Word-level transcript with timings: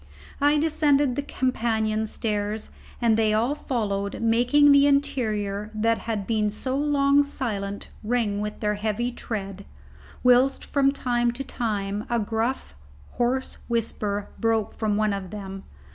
I 0.41 0.57
descended 0.57 1.15
the 1.15 1.21
companion 1.21 2.07
stairs, 2.07 2.71
and 2.99 3.15
they 3.15 3.35
all 3.35 3.53
followed, 3.53 4.19
making 4.19 4.71
the 4.71 4.87
interior 4.87 5.69
that 5.75 5.99
had 6.09 6.25
been 6.25 6.49
so 6.49 6.75
long 6.75 7.21
silent 7.21 7.89
ring 8.03 8.41
with 8.41 8.61
their 8.61 8.73
heavy 8.73 9.11
tread, 9.11 9.63
whilst 10.23 10.65
from 10.65 10.91
time 10.91 11.29
to 11.33 11.43
time 11.43 12.05
a 12.09 12.17
gruff, 12.17 12.73
hoarse 13.11 13.59
whisper 13.67 14.29
broke 14.39 14.73
from 14.73 14.97
one 14.97 15.13
of 15.13 15.29
them. 15.29 15.65